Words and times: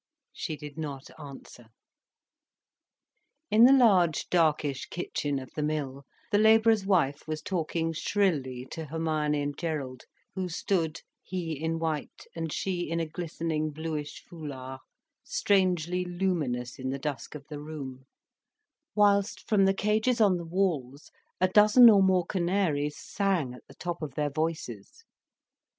She 0.33 0.57
did 0.57 0.79
not 0.79 1.11
answer. 1.19 1.67
In 3.51 3.65
the 3.65 3.71
large 3.71 4.29
darkish 4.29 4.87
kitchen 4.87 5.37
of 5.37 5.51
the 5.55 5.61
mill, 5.61 6.05
the 6.31 6.39
labourer's 6.39 6.87
wife 6.87 7.27
was 7.27 7.43
talking 7.43 7.93
shrilly 7.93 8.65
to 8.71 8.85
Hermione 8.85 9.39
and 9.39 9.55
Gerald, 9.55 10.05
who 10.33 10.49
stood, 10.49 11.01
he 11.21 11.51
in 11.51 11.77
white 11.77 12.25
and 12.35 12.51
she 12.51 12.89
in 12.89 12.99
a 12.99 13.05
glistening 13.05 13.69
bluish 13.69 14.23
foulard, 14.27 14.79
strangely 15.23 16.03
luminous 16.03 16.79
in 16.79 16.89
the 16.89 16.97
dusk 16.97 17.35
of 17.35 17.45
the 17.47 17.59
room; 17.59 18.05
whilst 18.95 19.47
from 19.47 19.65
the 19.65 19.73
cages 19.75 20.19
on 20.19 20.37
the 20.37 20.45
walls, 20.47 21.11
a 21.39 21.47
dozen 21.47 21.91
or 21.91 22.01
more 22.01 22.25
canaries 22.25 22.97
sang 22.97 23.53
at 23.53 23.67
the 23.67 23.75
top 23.75 24.01
of 24.01 24.15
their 24.15 24.31
voices. 24.31 25.03